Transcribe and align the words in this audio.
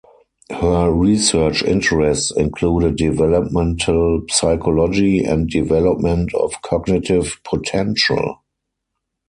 Her 0.49 0.89
research 0.91 1.61
interests 1.61 2.31
included 2.31 2.95
developmental 2.95 4.23
psychology 4.31 5.23
and 5.23 5.47
development 5.47 6.33
of 6.33 6.59
cognitive 6.63 7.39
potential. 7.43 8.39